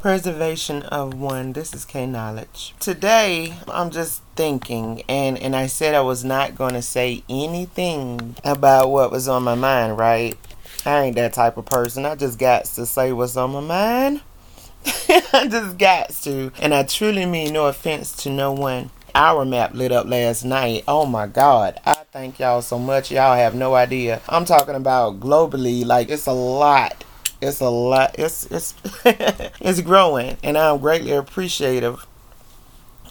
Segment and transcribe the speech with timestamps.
[0.00, 1.54] Preservation of one.
[1.54, 2.72] This is K Knowledge.
[2.78, 8.36] Today, I'm just thinking, and and I said I was not going to say anything
[8.44, 9.98] about what was on my mind.
[9.98, 10.38] Right?
[10.86, 12.06] I ain't that type of person.
[12.06, 14.20] I just got to say what's on my mind.
[14.86, 18.90] I just got to, and I truly mean no offense to no one.
[19.16, 20.84] Our map lit up last night.
[20.86, 21.80] Oh my God.
[21.84, 23.10] I thank y'all so much.
[23.10, 24.20] Y'all have no idea.
[24.28, 25.84] I'm talking about globally.
[25.84, 27.04] Like, it's a lot
[27.40, 28.74] it's a lot it's it's
[29.04, 32.06] it's growing and i'm greatly appreciative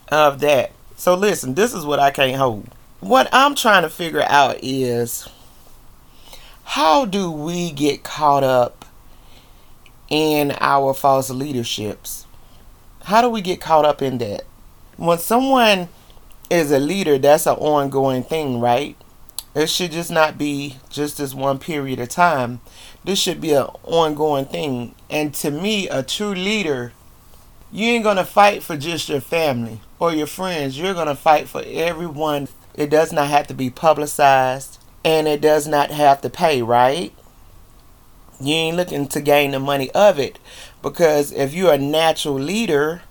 [0.09, 0.72] of that.
[0.95, 2.68] So listen this is what i can't hold.
[2.99, 5.27] What i'm trying to figure out is
[6.63, 8.85] how do we get caught up
[10.09, 12.26] in our false leaderships?
[13.04, 14.44] How do we get caught up in that?
[14.98, 15.90] When someone
[16.49, 18.96] is a leader that's an ongoing thing right?
[19.55, 22.62] It should just not be just this one period of time.
[23.08, 24.94] This should be an ongoing thing.
[25.10, 26.92] And to me, a true leader,
[27.72, 30.78] you ain't going to fight for just your family or your friends.
[30.78, 32.49] You're going to fight for everyone.
[32.76, 37.14] It does not have to be publicized and it does not have to pay, right?
[38.41, 40.38] You ain't looking to gain the money of it
[40.82, 43.04] because if you're a natural leader,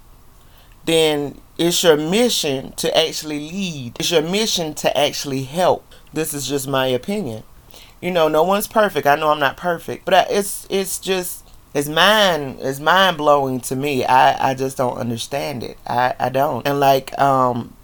[0.84, 3.96] then it's your mission to actually lead.
[3.98, 5.90] It's your mission to actually help.
[6.12, 7.44] This is just my opinion.
[8.00, 9.06] You know, no one's perfect.
[9.06, 13.76] I know I'm not perfect, but it's it's just it's mind it's mind blowing to
[13.76, 14.04] me.
[14.04, 15.78] I I just don't understand it.
[15.86, 16.66] I I don't.
[16.66, 17.74] And like um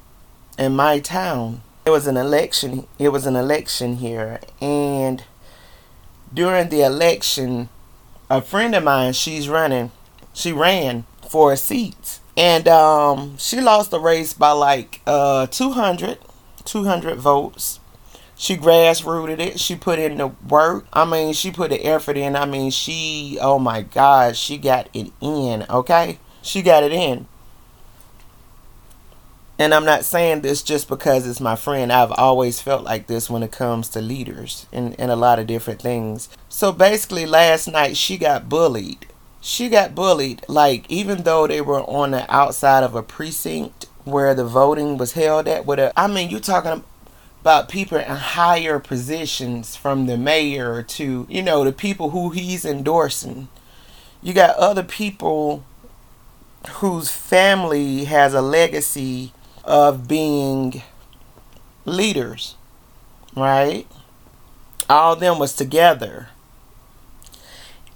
[0.59, 2.87] in my town, it was an election.
[2.99, 5.25] It was an election here, and
[6.33, 7.69] during the election,
[8.31, 9.93] a friend of mine, she's running.
[10.35, 16.19] She ran for a seat, and um, she lost the race by like uh 200,
[16.65, 17.81] 200 votes
[18.43, 19.61] she grassrooted it.
[19.61, 20.89] She put in the work.
[20.93, 22.35] I mean, she put the effort in.
[22.35, 26.19] I mean, she, oh my God, she got it in, okay?
[26.43, 27.29] She got it in.
[29.61, 31.93] And I'm not saying this just because it's my friend.
[31.93, 35.47] I've always felt like this when it comes to leaders and, and a lot of
[35.47, 36.29] different things.
[36.49, 39.07] So basically, last night she got bullied.
[39.41, 40.43] She got bullied.
[40.49, 45.13] Like, even though they were on the outside of a precinct where the voting was
[45.13, 46.83] held at, with a, I mean, you talking
[47.43, 52.65] about people in higher positions from the mayor to, you know, the people who he's
[52.65, 53.49] endorsing.
[54.23, 55.65] You got other people
[56.75, 59.33] whose family has a legacy
[59.65, 60.83] of being
[61.85, 62.55] leaders,
[63.35, 63.89] right?
[64.89, 66.29] All them was together.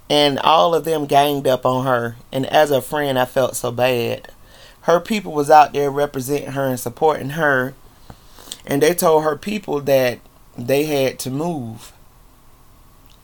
[0.09, 2.17] And all of them ganged up on her.
[2.33, 4.27] And as a friend, I felt so bad.
[4.81, 7.75] Her people was out there representing her and supporting her
[8.67, 10.19] and they told her people that
[10.57, 11.93] they had to move.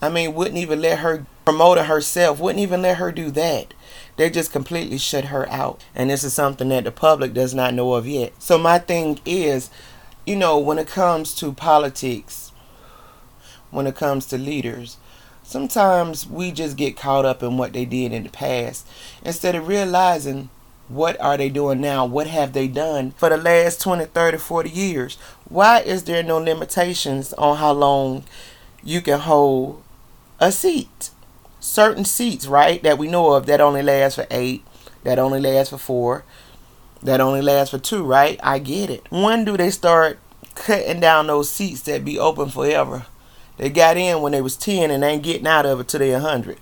[0.02, 3.74] I mean, wouldn't even let her promote it herself, wouldn't even let her do that.
[4.16, 5.84] They just completely shut her out.
[5.94, 8.34] And this is something that the public does not know of yet.
[8.42, 9.70] So my thing is,
[10.26, 12.52] you know, when it comes to politics,
[13.72, 14.98] when it comes to leaders,
[15.44, 18.88] sometimes we just get caught up in what they did in the past
[19.24, 20.50] instead of realizing
[20.88, 22.06] what are they doing now?
[22.06, 25.16] What have they done for the last 20, 30, 40 years?
[25.48, 28.26] Why is there no limitations on how long
[28.84, 29.84] you can hold
[30.40, 31.10] a seat?
[31.60, 34.66] Certain seats, right, that we know of that only last for eight,
[35.04, 36.26] that only last for four,
[37.02, 38.40] that only lasts for two, right?
[38.44, 39.06] I get it.
[39.10, 40.20] When do they start
[40.56, 43.06] cutting down those seats that be open forever?
[43.58, 46.12] They got in when they was 10 and ain't getting out of it till they
[46.12, 46.58] 100.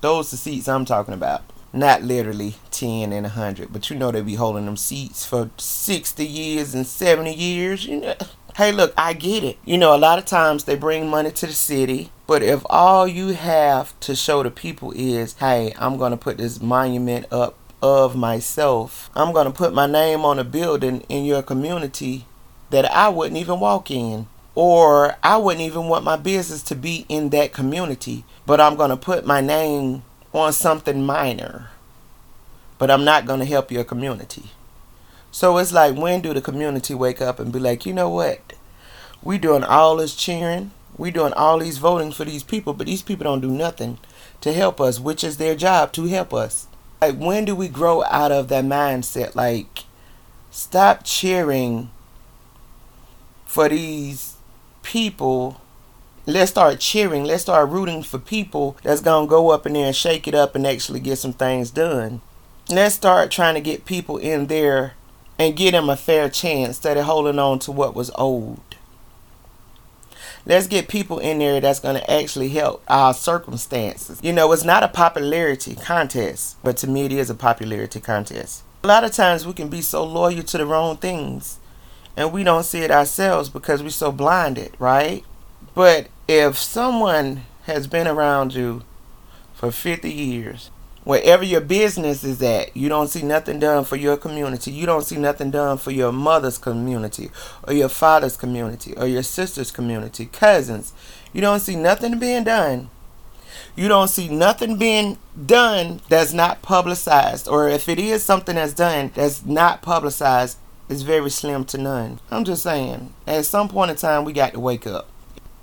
[0.00, 1.42] Those the seats I'm talking about.
[1.72, 6.26] Not literally 10 and 100, but you know they be holding them seats for 60
[6.26, 7.86] years and 70 years.
[7.86, 8.14] You know,
[8.56, 9.58] hey, look, I get it.
[9.64, 13.08] You know, a lot of times they bring money to the city, but if all
[13.08, 18.14] you have to show the people is, hey, I'm to put this monument up of
[18.14, 22.26] myself, I'm to put my name on a building in your community
[22.68, 24.26] that I wouldn't even walk in.
[24.54, 28.98] Or I wouldn't even want my business to be in that community, but I'm to
[28.98, 31.70] put my name on something minor,
[32.78, 34.50] but I'm not going to help your community.
[35.30, 38.52] So it's like, when do the community wake up and be like, you know what?
[39.22, 43.02] We doing all this cheering, we doing all these voting for these people, but these
[43.02, 43.98] people don't do nothing
[44.42, 46.66] to help us, which is their job to help us.
[47.00, 49.34] Like, when do we grow out of that mindset?
[49.34, 49.84] Like,
[50.50, 51.90] stop cheering
[53.46, 54.36] for these
[54.82, 55.61] people
[56.26, 57.24] let's start cheering.
[57.24, 60.54] Let's start rooting for people that's to go up in there and shake it up
[60.54, 62.20] and actually get some things done.
[62.68, 64.94] Let's start trying to get people in there
[65.38, 68.60] and get them a fair chance instead of holding on to what was old.
[70.44, 74.18] Let's get people in there that's going to actually help our circumstances.
[74.22, 78.62] You know, it's not a popularity contest, but to me, it is a popularity contest.
[78.82, 81.58] A lot of times we can be so loyal to the wrong things
[82.16, 85.24] and we don't see it ourselves because we're so blinded, right?
[85.74, 88.82] But if someone has been around you
[89.54, 90.70] for 50 years
[91.04, 94.70] wherever your business is at, you don't see nothing done for your community.
[94.70, 97.30] You don't see nothing done for your mother's community
[97.66, 100.92] or your father's community or your sister's community, cousins.
[101.32, 102.90] You don't see nothing being done.
[103.74, 107.48] You don't see nothing being done that's not publicized.
[107.48, 110.58] Or if it is something that's done that's not publicized,
[110.88, 112.20] it's very slim to none.
[112.30, 115.08] I'm just saying, at some point in time, we got to wake up.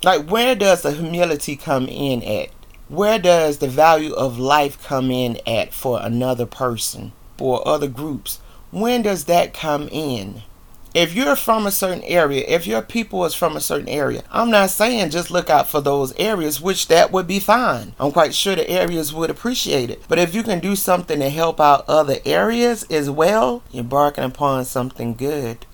[0.02, 2.50] Like, where does the humility come in at?
[2.90, 8.40] where does the value of life come in at for another person or other groups?
[8.72, 10.42] When does that come in?
[10.92, 14.50] If you're from a certain area, if your people is from a certain area, I'm
[14.50, 17.94] not saying just look out for those areas, which that would be fine.
[18.00, 20.02] I'm quite sure the areas would appreciate it.
[20.08, 24.24] But if you can do something to help out other areas as well, you're barking
[24.24, 25.64] upon something good.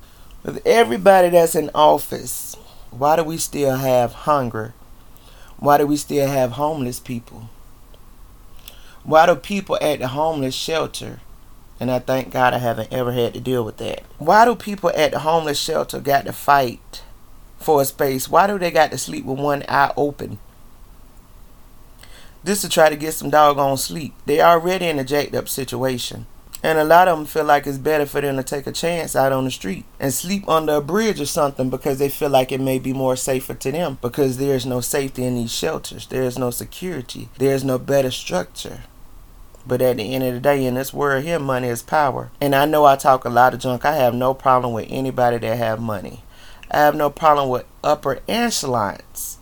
[0.43, 2.56] With everybody that's in office,
[2.98, 4.75] why do we still have hunger
[5.58, 7.48] why do we still have homeless people?
[9.04, 11.20] Why do people at the homeless shelter,
[11.81, 14.02] and I thank God I haven't ever had to deal with that.
[14.19, 17.02] Why do people at the homeless shelter got to fight
[17.58, 18.28] for a space?
[18.28, 20.38] Why do they got to sleep with one eye open?
[22.44, 24.14] This to try to get some doggone sleep.
[24.26, 26.26] They already in a jacked up situation.
[26.62, 29.14] And a lot of them feel like it's better for them to take a chance
[29.14, 32.50] out on the street and sleep under a bridge or something because they feel like
[32.50, 36.06] it may be more safer to them because there's no safety in these shelters.
[36.06, 37.29] There's no security.
[37.38, 38.82] There's no better structure.
[39.67, 42.31] But at the end of the day, in this world here, money is power.
[42.41, 43.85] And I know I talk a lot of junk.
[43.85, 46.23] I have no problem with anybody that have money.
[46.70, 49.38] I have no problem with upper echelons.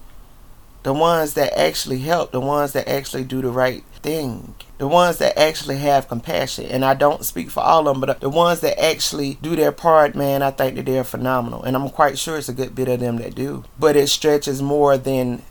[0.82, 4.54] The ones that actually help, the ones that actually do the right thing.
[4.76, 6.66] The ones that actually have compassion.
[6.66, 9.72] And i don't speak for all of them but the ones that actually do their
[9.72, 11.62] part man i think that they're phenomenal.
[11.64, 13.64] And i'm quite sure it's a good bit of them that do.
[13.78, 15.42] But it stretches more than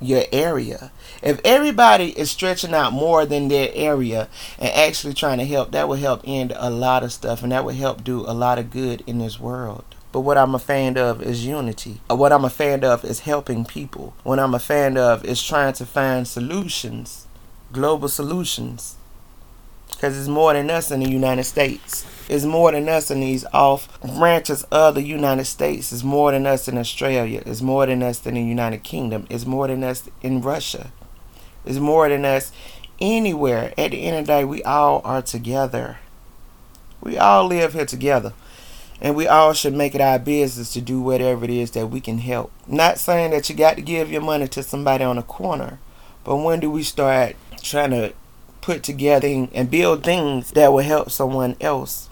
[0.00, 0.90] your area.
[1.22, 4.28] If everybody is stretching out more than their area
[4.58, 7.64] and actually trying to help that would help end a lot of stuff and that
[7.64, 9.84] would help do a lot of good in this world.
[10.12, 12.00] But what I'm a fan of is unity.
[12.10, 14.14] Uh, what I'm a fan of is helping people.
[14.24, 17.26] What I'm a fan of is trying to find solutions
[17.72, 18.96] global solutions.
[19.90, 22.04] Because it's more than us in the United States.
[22.28, 25.92] It's more than us in these off branches of the United States.
[25.92, 27.42] It's more than us in Australia.
[27.46, 29.26] It's more than us in the United Kingdom.
[29.30, 30.90] It's more than us in Russia.
[31.64, 32.52] It's more than us
[33.00, 33.72] anywhere.
[33.78, 35.98] At the end of the day, we all are together.
[37.00, 38.32] We all live here together.
[39.00, 42.00] And we all should make it our business to do whatever it is that we
[42.00, 42.52] can help.
[42.68, 45.80] Not saying that you got to give your money to somebody on the corner.
[46.24, 48.12] But when do we start trying to
[48.60, 52.08] put together and build things that will help someone else?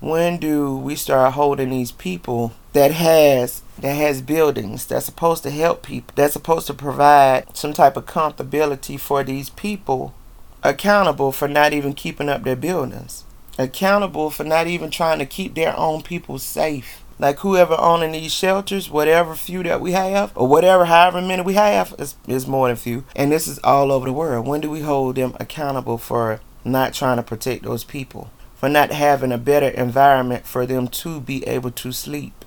[0.00, 5.50] When do we start holding these people that has that has buildings that's supposed to
[5.50, 10.14] help people, that's supposed to provide some type of comfortability for these people
[10.62, 13.24] accountable for not even keeping up their buildings,
[13.58, 17.02] accountable for not even trying to keep their own people safe?
[17.18, 21.54] Like whoever owning these shelters, whatever few that we have, or whatever however many we
[21.54, 23.04] have, is is more than few.
[23.14, 24.46] And this is all over the world.
[24.46, 28.30] When do we hold them accountable for not trying to protect those people?
[28.56, 32.44] For not having a better environment for them to be able to sleep.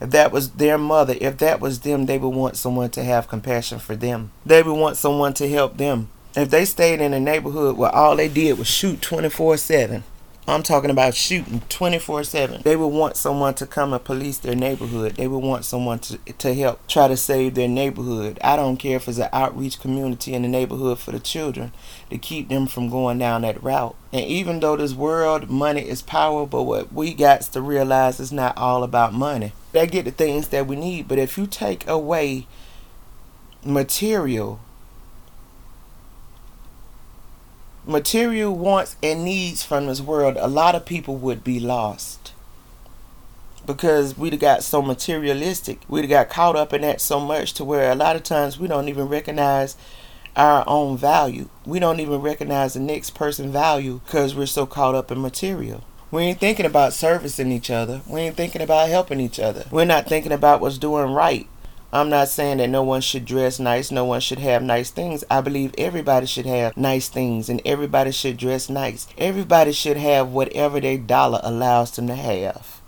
[0.00, 3.28] If that was their mother, if that was them, they would want someone to have
[3.28, 4.32] compassion for them.
[4.44, 6.08] They would want someone to help them.
[6.34, 10.04] If they stayed in a neighborhood where all they did was shoot 24 7,
[10.46, 12.62] I'm talking about shooting 24 7.
[12.62, 15.16] They would want someone to come and police their neighborhood.
[15.16, 18.38] They would want someone to, to help try to save their neighborhood.
[18.44, 21.72] I don't care if it's an outreach community in the neighborhood for the children
[22.10, 23.96] to keep them from going down that route.
[24.12, 28.30] And even though this world, money is power, but what we got to realize is
[28.30, 29.54] not all about money.
[29.72, 32.46] They get the things that we need, but if you take away
[33.64, 34.60] material
[37.86, 42.32] material wants and needs from this world, a lot of people would be lost.
[43.66, 45.80] Because we'd have got so materialistic.
[45.88, 48.58] We'd have got caught up in that so much to where a lot of times
[48.58, 49.76] we don't even recognize
[50.36, 51.48] our own value.
[51.64, 55.84] We don't even recognize the next person's value because we're so caught up in material.
[56.10, 58.02] We ain't thinking about servicing each other.
[58.06, 59.64] We ain't thinking about helping each other.
[59.70, 61.48] We're not thinking about what's doing right.
[61.94, 65.22] I'm not saying that no one should dress nice, no one should have nice things.
[65.30, 69.06] I believe everybody should have nice things and everybody should dress nice.
[69.16, 72.80] Everybody should have whatever their dollar allows them to have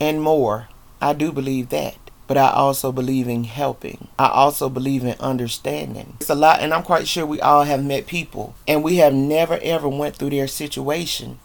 [0.00, 0.68] and more.
[1.00, 1.96] I do believe that.
[2.26, 4.08] but I also believe in helping.
[4.18, 6.16] I also believe in understanding.
[6.20, 9.12] It's a lot, and I'm quite sure we all have met people, and we have
[9.12, 11.38] never ever went through their situation.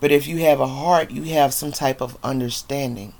[0.00, 3.12] But if you have a heart, you have some type of understanding.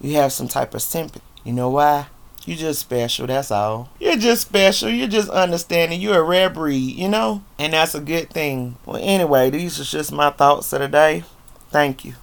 [0.00, 1.22] You have some type of sympathy.
[1.44, 2.06] You know why?
[2.46, 3.88] You're just special, that's all.
[3.98, 4.90] You're just special.
[4.90, 6.00] You're just understanding.
[6.00, 7.42] You're a rare breed, you know?
[7.58, 8.76] And that's a good thing.
[8.84, 11.24] Well, anyway, these are just my thoughts of the day.
[11.70, 12.14] Thank you.